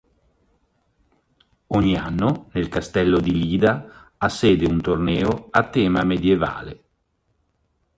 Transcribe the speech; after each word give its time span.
Ogni 1.67 1.95
anno 1.95 2.49
nel 2.53 2.69
castello 2.69 3.19
di 3.19 3.33
Lida 3.37 4.13
ha 4.17 4.29
sede 4.29 4.65
un 4.65 4.81
torneo 4.81 5.49
a 5.51 5.69
tema 5.69 6.01
medievale. 6.01 6.83